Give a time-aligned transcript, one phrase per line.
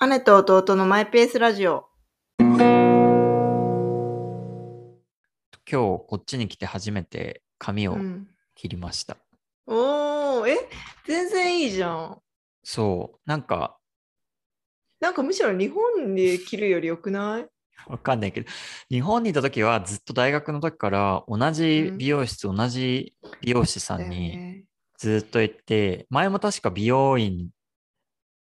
[0.00, 1.86] 姉と弟のマイペースラジオ。
[2.38, 2.50] 今
[5.64, 9.16] 日こっちに来て初めて髪をうん、切りました。
[9.66, 10.68] おー、え？
[11.06, 12.18] 全然いいじゃん。
[12.62, 13.78] そう、なんか
[15.00, 17.46] なんかむしろ日本で切るよりよくない？
[17.88, 18.48] わかんないけど、
[18.90, 24.64] 日本にいた時はずっと大学の時から同じ美容室、同じ美容師さんだよにね
[24.98, 27.48] ずっと行って、前も確か美容院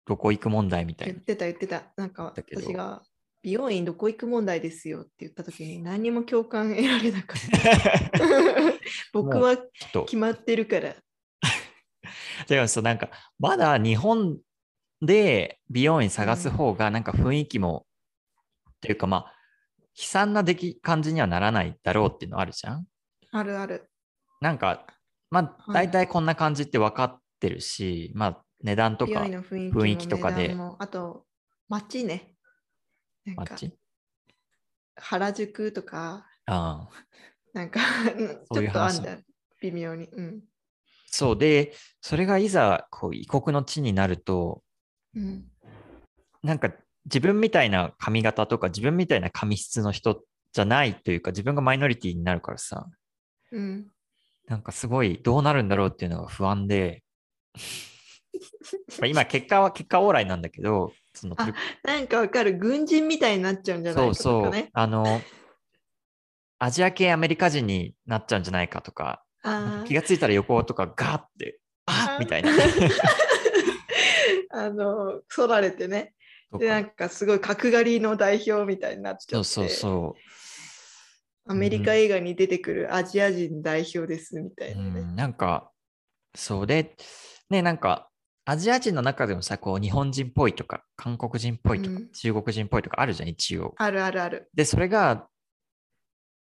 [0.07, 1.15] どこ行く問題みたいな。
[1.15, 1.85] 言ってた言ってた。
[1.97, 3.03] なんか私が
[3.43, 8.75] 美容院どこ行く問題ですよって言った時に 何にも共感得られなかった。
[9.13, 9.57] 僕は
[9.93, 10.95] と決まってるから。
[12.49, 14.39] でもそうなんかまだ日本
[15.01, 17.87] で美容院探す方がなんか雰囲気も、
[18.71, 19.35] っていうかまあ
[19.97, 22.87] 悲惨な出来感じにはならないだろうっていうのあるじゃん
[23.31, 23.91] あるある。
[24.41, 24.87] なんか
[25.31, 31.25] まあはい大体こんな感じって分かってるし、まあ値段とか雰囲気とかであと
[31.69, 32.35] 街ね。
[33.37, 33.73] 街？
[34.97, 36.91] 原宿とか、ああ
[37.53, 37.85] なんかち
[38.53, 39.19] そういうょっとあん話だ。
[39.61, 40.07] 微妙に。
[40.07, 40.43] うん。
[41.07, 44.63] そうでそれがいざこう異国の地になると
[45.15, 45.45] うん、
[46.43, 46.73] なんか
[47.05, 52.89] 自分みたいな髪型とか自分みたいな髪質の人じゃないというか自分がマイノリティになるからさ
[53.51, 53.91] うん。
[54.47, 57.03] なんかすごいどうなるんだろうっていうのが不安で
[57.55, 57.92] まあ
[59.07, 61.53] 今結果は結果オーライなんだけどそのあ
[61.85, 62.57] なんかわかる。
[62.57, 64.71] 軍人みたいになっちゃうんじゃないそうそうかとかね。
[64.73, 65.21] あの
[66.59, 72.51] アジア系アメリカ人になっちゃうんじゃないかとかあ気がついたら横とかガーってあみたいな
[74.53, 76.15] あの、そられてね。
[76.51, 79.31] とで、なかんかすごい角刈りの代表みたいになっちゃって。
[79.33, 85.01] そうそうそうアメリカ映画に出てくるアジア人代表ですみたいうなね。
[85.01, 85.73] ん、なんか、
[86.37, 86.95] そうで、
[87.51, 88.11] ね、なんか、
[88.45, 93.75] アジア人の中でもさ、こう、日本人っぽいとか、韓国人っぽいとか、うん中国人っぽいとかあるじゃん、一応。
[93.77, 94.51] あるあるある。
[94.55, 95.29] で、それが、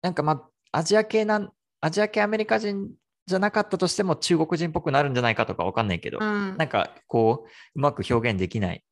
[0.02, 0.32] なんかま
[0.72, 2.90] あ、アジア系なん、アジア系アメリカ人
[3.26, 8.84] じゃなかったとしても、中国人っぽくなるんじゃないかとかわかんないけど、うんなんか、こう、うまく表現できない、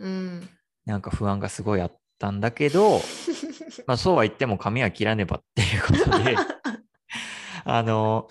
[0.00, 0.48] うん。
[0.84, 3.00] なんか不安がすごいあったんだけど、
[3.86, 6.36] まあ、そうは言っても髪は切らねばっていうことで、
[7.64, 8.28] あの、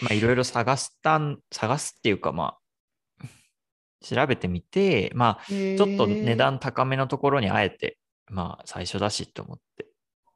[0.00, 2.60] まあ、いろいろ探したん、探すっていうか、まあ、
[4.04, 6.36] 調べてみて、まあ、ちちょっと値。
[6.36, 9.88] 段高めのところにあえて、まあ、最初だしと思って、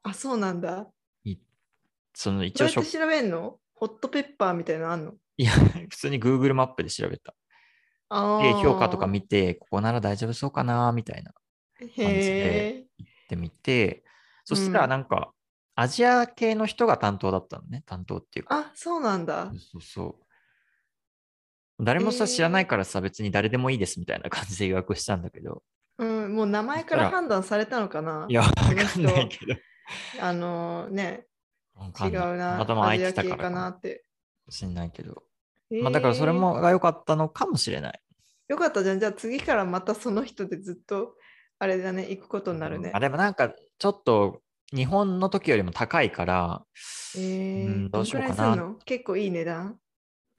[0.03, 0.91] あ、そうなんだ。
[1.23, 1.37] い
[2.15, 3.59] その一どうやって応調べんの？
[3.73, 5.13] ホットペッパーみたいなのあんの？
[5.37, 5.51] いや、
[5.89, 7.35] 普通に Google マップで調べた。
[8.09, 11.33] あで、評価とか見見て、ここなら大丈夫そうかな、みたいな
[11.79, 12.87] へ感じでえ。
[12.97, 14.05] 行ってみて、
[14.45, 15.33] そしたうんらなんか、
[15.79, 18.57] アジア系の人が担当だったのね、担当っていうか。
[18.57, 19.81] あ、そうなんだそう。
[19.81, 20.17] そ
[21.79, 21.83] う。
[21.85, 25.61] 誰もさ、えー知らないからさ、別に誰でもいいですみたいな感じで予約したんだけど。
[25.99, 29.53] うん、もう名前から判断されたのかないや、わかんないけど。
[30.19, 31.27] あのね、
[32.01, 32.53] 違うんな。
[32.53, 34.03] たまたま空いてたからかななって。
[34.49, 35.21] しんないけど。
[35.69, 38.01] えまあだからそれーもが良かったのかもしれない。
[38.47, 38.99] よかったじゃん。
[38.99, 41.13] じゃあ次からまたその人でずっと
[41.59, 42.99] あれだね、行くことになるねあ。
[42.99, 44.41] でもなんか、ちょっと
[44.73, 46.63] 日本の時よりも高いから、
[47.15, 49.77] えーうんどうしようかな結構いい値段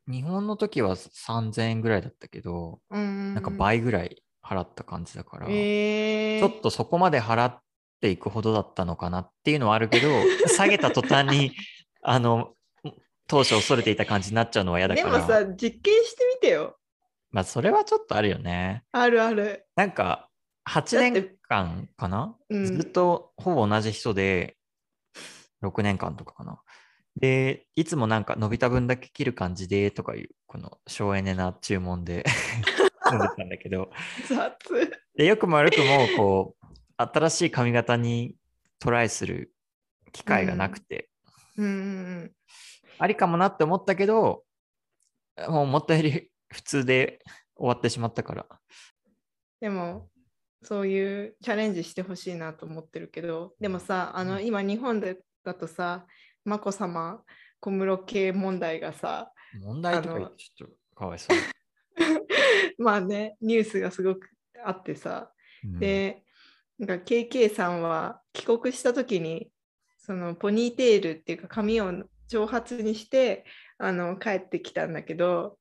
[0.06, 3.34] 日本の時は3000円ぐらいだったけど、うん。
[3.34, 7.60] なんか倍ぐらい払った感じだから、えー、ちょっとそこまで払っ
[8.00, 10.08] ていくほどだったのかなっていうのはあるけど、
[10.48, 11.52] 下げた途端に、
[12.02, 12.54] あの、
[13.26, 15.12] 当初恐れていた感じになっちゃうのは嫌だから。
[15.12, 16.78] でもさ、実験してみてよ。
[17.30, 18.84] まあ、それはちょっとあるよね。
[18.92, 19.66] あるある。
[19.76, 20.30] なんか、
[20.66, 24.56] 8だって年間かな、うんずっとほぼ同じ人で、
[25.62, 26.60] 6年間とかかな。
[27.16, 32.24] で、いつもなんか伸びた分だけ切る感じでとかいう、この省エネな注文で
[33.10, 33.90] 飲んでたんだけど、
[34.28, 34.56] 雑。
[35.16, 36.66] で、よくも悪くも、こう、
[36.96, 38.36] 新しい髪型に
[38.78, 39.52] トライする
[40.12, 41.10] 機会がなくて、
[41.56, 42.32] うんうん
[43.00, 44.42] ありかもなって思ったけど、
[45.48, 47.20] もう思ったより普通で
[47.56, 48.46] 終わってしまったから。
[49.60, 50.08] でも、
[50.62, 54.46] そういうチャレンジしてほしいなと思ってるけど、でもさ、あの、うん。
[54.46, 56.06] 今日本でだとさ、
[56.44, 57.22] 眞子さま、
[57.60, 61.36] 小室系問題がさ、問題とかちょっとかわいそう。
[62.82, 64.28] まあね、ニュースがすごく
[64.64, 65.32] あってさ、
[65.64, 65.78] うん。
[65.78, 66.22] で、
[66.78, 69.50] なんか KK さんは帰国した時に
[69.98, 71.92] そのポニーテールっていうか髪を
[72.28, 73.44] 長髪にして
[73.78, 75.58] あの帰ってきたんだけど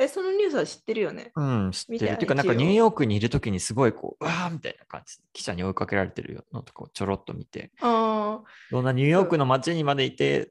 [0.00, 1.30] えそのニュースは知ってるよね？
[1.36, 2.16] うん、知ってる。
[2.16, 10.50] ていうか、なんかニューヨークにいるときにすごいこう、うわーみたいな感じで、記者に追いかけられてるのとかをちょろっと見て、あそんなニューヨークの街にまでいて、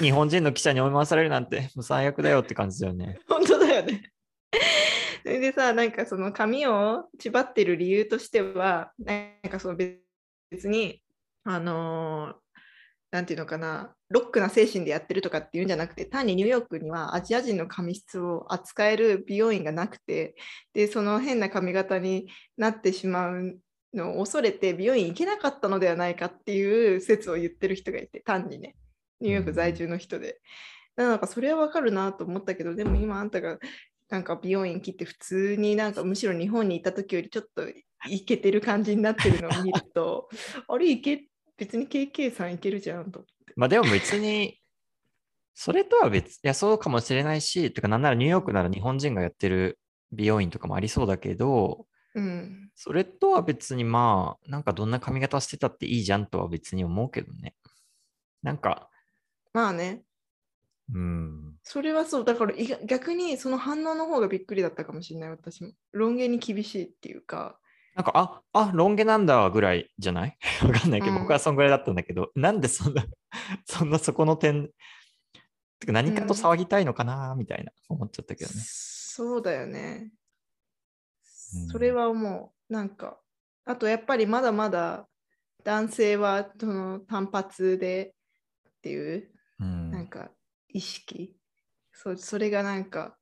[0.00, 3.18] 日本人の記者に追い回されるなんて、もう最悪だよって感じだよね。
[3.28, 4.12] あ 本当だよね。
[5.24, 9.14] れでさ、なんかその髪を縛ってる理由としては、な
[9.48, 9.76] んかその
[10.50, 11.02] 別に、
[11.44, 12.42] あのー
[13.12, 20.34] なんていうのかな、ロックな精神でやってるとかっていうんじゃなくて、単にニューヨークにはアジア人の髪質を扱える美容院がなくて、
[20.72, 23.58] で、その変な髪型になってしまう
[23.92, 28.76] のを恐れて美容院行けなかったのではないかっていう説を言ってる人がいて、単にね、
[29.20, 30.40] ニューヨーク在住の人で。
[30.96, 33.58] なんかそれはわかるなと思ったけど、でも今あんたが
[34.08, 37.64] なんか美容院切って普通になんかむしろ日本にいた時よりちょっと
[38.08, 40.28] イケてる感じになってるのを見ると、
[40.68, 43.52] あれいけ別に KK さんいけるじゃんと思って。
[43.56, 44.60] まあでも別に、
[45.54, 49.78] それとは別、いや、そうかもしれないし、てかなんならニューヨークなら日本人がやってる
[50.12, 52.70] 美容院とかもありそうだけど、うん。
[52.74, 57.54] それとは別にまあ、なんかどんな髪型してたっていいじゃんとは別に思うけどね。
[58.42, 58.90] なんか、
[59.52, 60.02] まあね、
[60.92, 62.24] うん、それはそう。
[62.24, 62.54] だから
[62.86, 65.70] 逆にその反応の方がびっくりだったかもしれない、私も。
[65.92, 67.58] ロン毛に厳しいっていうか。
[67.94, 70.38] なんか、あ、あ、ロン毛なんだぐらいじゃない？
[70.64, 71.22] わかんないけど、うん。
[71.22, 73.04] 僕はそんぐらいだったんだけど、なんでそんな、
[73.66, 74.70] そんなそこの点、
[75.78, 78.56] てか何かと騒ぎたいのかなみたいな思っちゃったけどね。
[78.64, 80.10] そうだよね。
[81.54, 81.68] うん。
[81.68, 83.20] それはもう、なんか、
[83.64, 85.06] あとやっぱりまだまだ
[85.64, 88.14] 男性はその単発で
[88.68, 89.30] っていう、
[89.60, 89.90] うん。
[89.90, 90.30] なんか
[90.68, 91.36] 意識、
[91.92, 93.18] そそれがなんか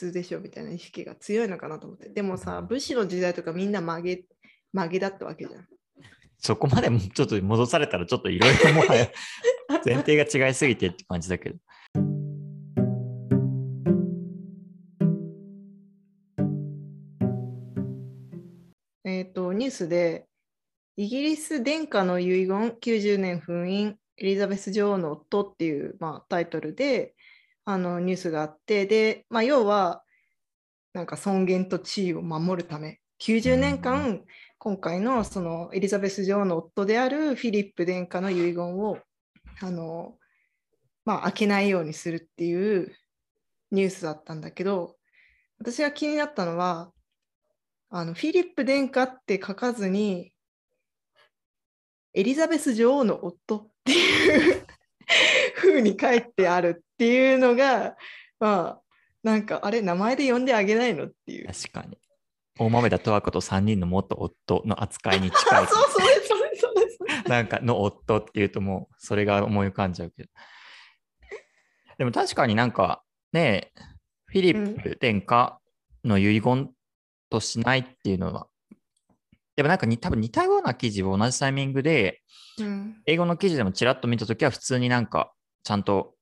[0.00, 2.08] 通でしょみたいな意識が強いのかなと思って。
[2.08, 4.24] でもさ、武士の時代とかみんな曲げ
[4.72, 5.66] 曲げだったわけじゃん。
[6.38, 9.10] そこまでもちょっと戻されたらちょっといろいろもはや
[9.84, 11.58] 前提が違いすぎてって感じだけど。
[19.04, 20.26] えっ、と、ニュースで、
[20.96, 27.14] イギリス殿下の遺言90年封印エリザベス女王の夫っていう、まあ、タイトルで
[27.64, 30.02] あのニュースがあって、で、まあ、要は、
[30.92, 34.24] なんか尊厳と地位を守るため、90年間、
[34.58, 38.98] 今回のそのエリザベス女王の夫であるフィリップ殿下の遺言を、
[39.60, 40.18] あの、
[41.04, 42.94] まあ、開けないようにするっていう
[43.70, 44.96] ニュースだったんだけど、
[45.58, 46.92] 私が気になったのは、
[47.90, 50.32] あのフィリップ殿下って書かずに、
[52.14, 54.66] エリザベス女王の夫っていう
[55.56, 57.96] 風に書いてあるっていうのが、
[58.38, 58.80] まあ、
[59.22, 61.46] なんか、あれ、名前で呼んであげないのっていう。
[61.46, 61.96] 確かに。
[62.58, 65.64] 大豆田十和子と3人の元夫の扱いに近あ、い。
[65.72, 67.22] そう、それ、それ、それ、それ。
[67.22, 70.28] なんかの夫っていうともうそれが思い浮かんじゃうけど。
[71.96, 73.72] でも確かになんかね、
[74.26, 75.58] フィリップ殿下
[76.04, 76.70] の遺言
[77.30, 78.46] としないっていうのは、
[79.56, 82.20] でもなんかに多分似たような記事を同じタイミングで、
[82.58, 85.32] うん、英語の記事でもちらっと見たときは普通になんか
[85.62, 86.14] ちゃんと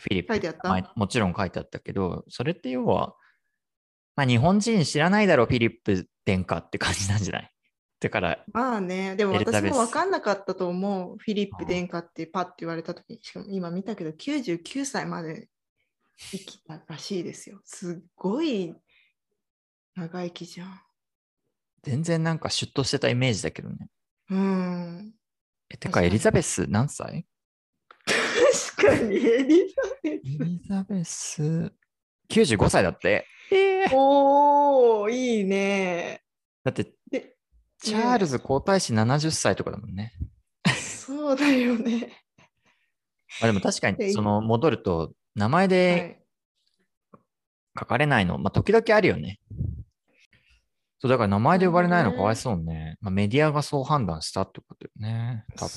[0.00, 3.14] フィリップ書いてあっもちろん書いてあったけど、それって要は、
[4.16, 7.50] まあ日本人知らないだろう、フィリップ殿下って感じなんじゃない？
[8.00, 11.16] だから、まあね、でも私も分かんなかったと思う。
[11.18, 15.48] フィリップ殿下ってパッて言われたときに、しかも今見たけど、99歳まで
[16.16, 17.60] 生きたらしいですよ。
[17.64, 18.74] すっごい
[19.96, 20.80] 長生きじゃん。
[21.82, 23.88] 全然なんかシュッとしてたイメージだけどね。
[24.30, 25.14] うん。
[25.68, 27.22] え、てか、エリザベス何歳？
[27.22, 27.29] 確
[28.80, 31.72] かに、エリザベエリザベス、
[32.30, 33.26] 95歳だって。
[33.52, 33.92] えース。
[33.94, 36.22] おー、いいね。
[36.64, 37.36] だって、で、
[37.82, 40.12] チャールズ皇太子70歳とかだもんね。
[40.76, 42.12] そうだよね。
[43.40, 46.20] まあ、でも確かえに、その戻ると、名前はで
[47.14, 47.18] い、
[47.78, 49.40] 書かれないの、まあ、時々あるよね。
[50.98, 52.98] そう、だから名前で呼ばれないのかわいそうね。
[53.00, 55.44] まあ、メディアがそう判断したってことよね。
[55.56, 55.70] 多分。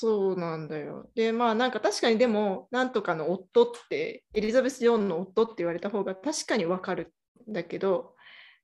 [0.00, 1.10] そうなんだよ。
[1.14, 7.12] で、まあなんか確かにでも、なんとかの夫って、エリザベス女王の夫って言われた方が確かにわかる
[7.46, 8.14] んだけど、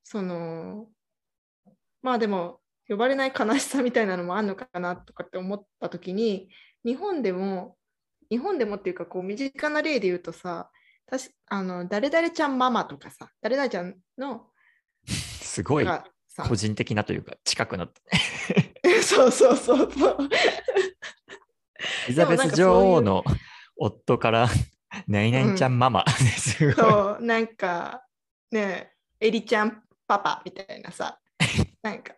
[0.02, 0.88] その、
[2.00, 6.48] まあでも、呼ばれない悲しさみたいなのもあるのかなとかって思った時に、
[6.86, 7.76] 日本でも、
[8.30, 10.70] 日本でもっていうか、こう身近な例で言うとさ、
[11.48, 14.46] あの誰々ちゃんママとかさ、誰々ちゃんの
[15.04, 15.86] すごい
[16.44, 18.02] 個人的なというか、近くなった。
[19.02, 20.18] そうそうそうそう。
[22.06, 23.24] エリザベス女王の
[23.76, 24.48] 夫から、
[25.06, 26.04] 何々ちゃうんママ。
[26.38, 26.74] すごい。
[26.74, 28.04] そう、なんか、
[28.50, 31.18] ねえ、エリちゃんパパみたいなさ、
[31.82, 32.14] なんか、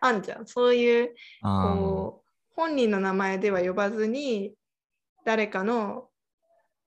[0.00, 0.46] あんじゃん。
[0.46, 4.54] そういう、こう、本人の名前では呼ばずに、
[5.24, 6.08] 誰かの、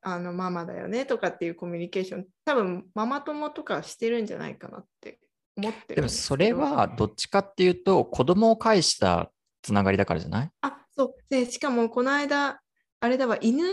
[0.02, 5.20] あの、ママだよねとかっていうコミュニケーション、多分、ママ友とかしてるんじゃないかなって
[5.60, 10.52] 思ってでもそれはどっちかっていうと、子供を介したつながりだからじゃない？
[10.62, 11.16] あ、そう。
[11.30, 12.62] で、しかも、この間、
[13.02, 13.64] あれだわ、犬、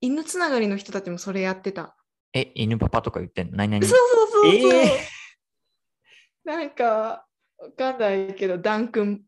[0.00, 1.96] 犬つながりの人たちもそれやってた。
[2.32, 3.56] え、犬パパとか言ってんの？
[3.58, 3.98] 何々そう
[4.32, 4.72] そうそうそう。
[4.72, 4.90] え
[6.44, 7.26] なんか、
[7.58, 9.22] わかんないけど、ダン君、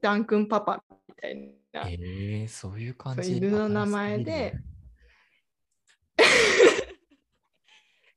[0.00, 1.36] ダン君パパみたい
[1.72, 1.88] な。
[1.88, 3.36] えー、そういう感じ。
[3.36, 4.54] 犬の名前で
[6.16, 6.92] 新しすぎるね。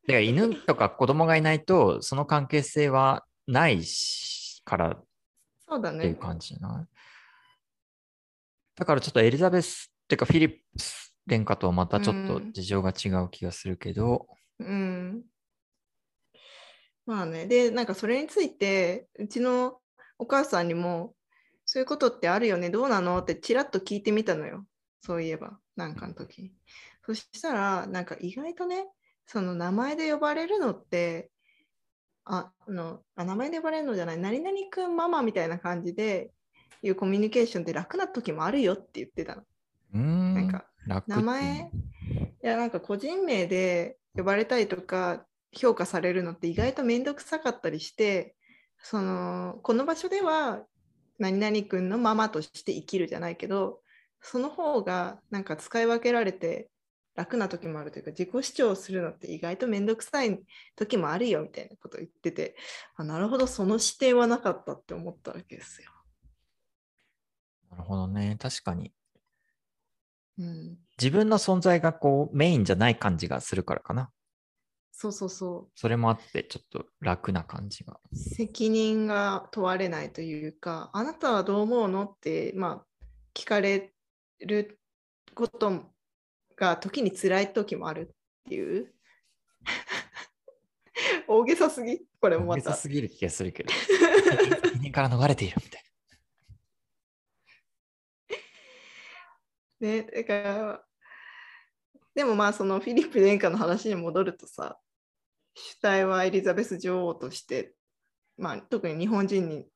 [0.08, 4.98] だから犬とか子供がいないと、その関係性はないしから
[5.68, 6.20] そうだっていうね。
[6.20, 6.88] 感じじゃない？
[8.76, 14.28] だからちょっとエリザベスっていうかフィリップス殿下とはまたちょっとうん事情が違う気がするけど、
[14.60, 15.24] うん。
[17.08, 17.46] まあね。
[17.46, 19.80] で、なんかそれについて、うちの
[20.18, 21.14] お母さんにも、
[21.66, 23.20] そういうことってあるよね、どうなの？
[23.20, 24.66] ってちらっと聞いてみたのよ。
[25.02, 26.52] そういえば、なんかの時に。
[27.06, 28.86] そしたら、なんか意外とね、
[29.26, 31.32] その名前で呼ばれるのって、
[32.26, 36.32] ああのあ名前で呼ばれるのじゃない、何々くんママみたいな感じで
[36.82, 39.44] いうコミュニケーションって楽な時もあるよって言ってたの。
[39.98, 40.66] ん、なんか
[41.08, 41.72] 名前
[42.44, 48.36] いやなんか個人名で呼ばれたりとか評価されるのって意外と面倒くさかったりして
[48.78, 50.64] そのこの場所では
[51.18, 53.80] 何々君のママとして生きるじゃないけど
[54.22, 56.70] その方がなんか使い分けられて
[57.16, 60.40] 楽な時もあるというか自己主張するのって意外と面倒くさい
[60.76, 62.56] 時もあるよみたいなことを言ってて
[62.96, 65.92] あなるほどその視点はなかったって思ったわけですよ。
[67.72, 68.38] なるほどね。
[68.40, 68.94] 確かに。
[70.38, 74.12] うん、自分の存在がこうメインじゃない感じがするからかな。
[74.92, 78.00] そうそうそうそれもあってちょっと楽な感じが。
[78.14, 83.94] 責任が問われないというか、あなたはどう思うのって、まあ、聞かれ
[84.40, 84.80] る
[85.34, 85.92] こと
[86.56, 88.94] が時に辛い時もあるっていう。
[91.28, 92.76] 大げさすぎこれもま大げさた。
[92.76, 93.74] すぎる気がするけど。
[93.74, 95.86] 責任から逃れているみたい
[99.80, 100.86] ね、だから、
[102.16, 104.80] でもまあそのフィリップ殿下の話に戻るとさ、
[105.54, 107.76] 主体はエリザベス女王として、
[108.38, 109.68] まあ特に日本人に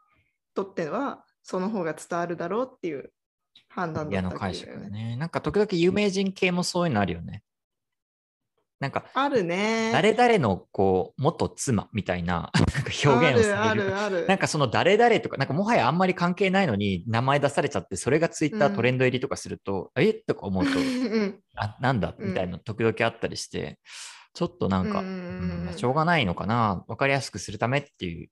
[0.54, 3.12] とってはその方が伝わるだろうっていう
[3.68, 4.06] 判な。
[4.06, 5.16] 断だったわけの解釈ね。
[5.18, 7.44] なんか時々有名人系もそういうのあるよね。
[8.80, 9.92] なんかあるね。
[9.92, 13.89] 誰々のこう元妻みたいな なんか表現をさあれる。
[13.89, 14.28] るあるある。
[14.28, 20.13] なんかその誰々とか、なんかもはやあんまり関係ないのに名前出されちゃって、それがツイッターうんトレンド入りとかすると、え？
[20.13, 22.16] とか思うと、 うんあ、なんだ？
[22.18, 23.80] うんみたいな時々あったりして、
[24.34, 28.30] ちょっとなんか、うんしょうがないのかな、わかりやすくするためっていう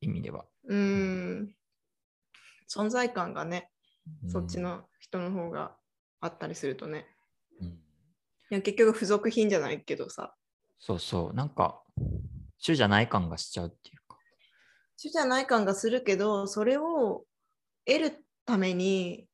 [0.00, 0.46] 意味では。
[0.66, 1.54] うん。
[2.74, 3.73] 存在感がね、うん
[4.28, 4.60] そっち。
[4.60, 5.76] の人の方が
[6.20, 7.06] あったりするとね。
[7.60, 7.78] うん
[8.50, 10.34] いや結局付属品じゃないけどさ。
[10.78, 11.82] そうそう、なんか、
[12.58, 14.18] 主じゃない感がしちゃうっていうか。
[14.96, 17.24] 主じゃない感がするけど、それを
[17.86, 19.26] 得るために、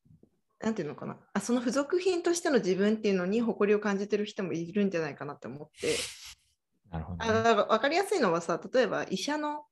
[0.61, 5.95] なんていうのかなあ、その付属品としての自分っていうのに誇りを感じてる人もいるんじゃないかなって思って。
[6.89, 7.33] なるほど、あね。
[7.33, 9.65] だから分かりやすいのはさ、例えば医者の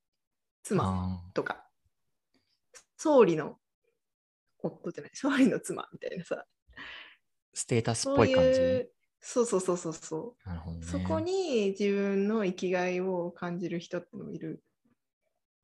[0.63, 1.65] 妻あとか、
[2.97, 3.57] 総理の
[4.61, 8.89] 夫じゃない、 総理の妻みたいなさ、ーステータスっぽい感じ？
[9.21, 10.47] そうそうそうそうそう。
[10.47, 10.85] なるほどね。
[10.85, 14.63] そこに自分の生きがいを感じる人ってのもいる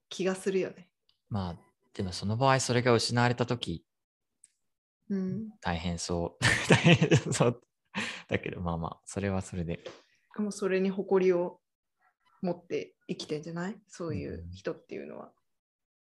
[0.09, 0.89] 気がするよね。
[1.29, 1.57] まあ、
[1.93, 3.85] でもその場合、それが失われたとき、
[5.09, 5.51] うん。
[5.61, 6.45] 大変そう。
[6.69, 7.61] 大変そう。
[8.27, 9.83] だけど、まあまあ、それはそれで。
[10.37, 11.61] もうそれに誇りを
[12.41, 13.81] 持って生きてんじゃない？
[13.87, 15.33] そういう人っていうのは。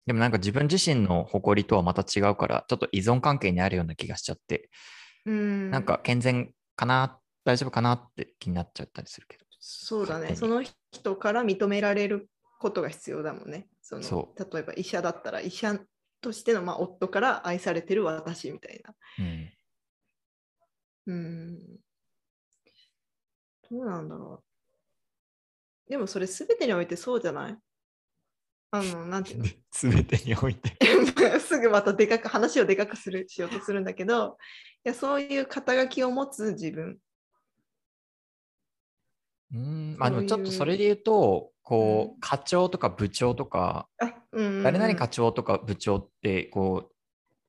[0.06, 4.70] でもなんか自分自身の誇りとはまた違うから、ちょっと依存関係にあるような気がしちゃって、
[5.26, 5.72] うん。
[5.72, 9.46] なんか健全かな、大丈夫かなって気になっちゃったりするけど。
[9.60, 10.36] そうだね。
[10.36, 12.30] その人から認められる
[12.60, 13.68] ことが必要だもんね。
[13.82, 15.80] そのそ例えば医者だったら医者
[16.22, 18.96] としての、まあ、夫から愛されてる私みたいな。
[19.20, 19.54] うん。
[21.08, 21.60] うん。
[23.70, 24.44] どうなんだろ
[25.88, 25.90] う。
[25.90, 27.58] でもそれ全てにおいてそうじゃない？
[28.72, 29.46] あの、なんていうの？
[29.72, 30.78] すべてにおいて。
[31.40, 34.38] すぐまたでかく話をでかくするしようとするんだけど
[34.86, 37.00] いやそういう肩書きを持つ自分
[39.54, 39.96] うん。
[39.98, 46.92] まあでもちょっとそれで言うと、こうう、課長とか部長とか、あ、うんうんうん誰々課長とか部長ってこ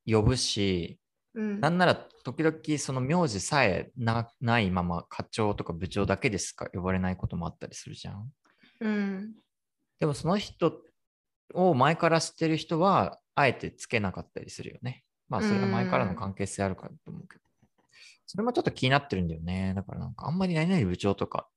[0.06, 0.98] う、呼ぶし、
[1.34, 6.66] うんなんなら時々その名字さえなないまま課長とか部長だけでしか？
[6.70, 8.32] 呼ばれないこともあったりするじゃん。
[8.80, 9.34] うん
[10.00, 10.82] でもその人
[11.54, 15.04] を前から知ってる人はあえてつけなかったりするよね。
[15.28, 17.42] まあそれは前からの関係性あるからと思うけど。
[18.26, 19.72] それもちょっと気になってるんだよね。
[19.74, 21.48] だからなんかあんまり何々部長とか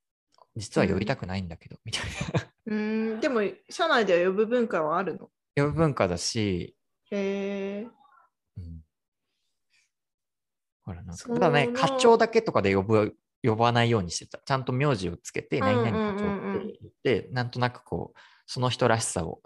[0.55, 2.41] 実は呼びたくないんだけど、みたいな。
[2.65, 5.29] うんでも社内では呼ぶ文化はあるの？
[5.55, 6.75] 呼ぶ文化だし、
[7.11, 7.87] へえ
[8.57, 8.81] うん
[10.85, 14.39] ほらなんかただね、課長だけとかで呼ぶ呼ばないようにしてた。
[14.43, 19.41] ちゃんと名字をつけて、何々課長って言って、なんとなくこう、その人らしさを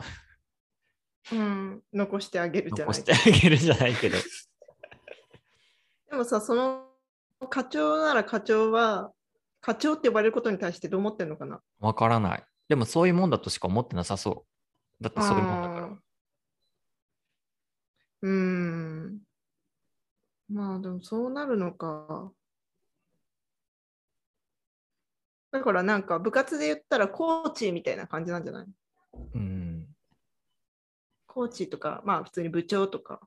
[1.31, 4.17] うん、残してあげるじゃない残してあげるじゃないけど。
[6.09, 6.87] でもさ、その
[7.49, 9.11] 課長なら課長は、
[9.59, 11.61] 課長って呼ばれることに対してどう思ってるのかな？
[11.79, 12.43] わからない。
[12.69, 14.45] でもそういうもんだとしか思ってなさそ
[14.99, 15.03] う。
[15.03, 15.87] だってそういうもんだから
[18.21, 19.19] うーん。
[20.49, 22.31] まあでもそうなるのか。
[25.51, 28.67] だからなんか部活で言ったらコーチみたいな感じなんじゃない？
[29.33, 29.56] うん。
[31.37, 33.19] コーチとか、まあ普通に部長とか、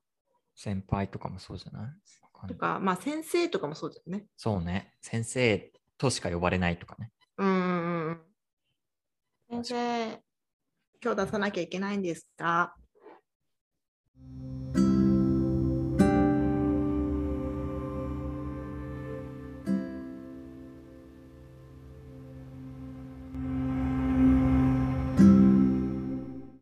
[0.57, 1.97] 先輩とかもそうじゃな
[2.45, 2.49] い？
[2.49, 4.27] とか、まあ先生とかもそうだよね。
[4.37, 4.93] そうね。
[5.01, 7.13] 先生としか呼ばれないとかね。
[7.39, 8.21] うんうん
[9.49, 9.63] うん。
[9.63, 10.23] 先生、
[11.01, 12.75] 今日出さなきゃいけないんですか？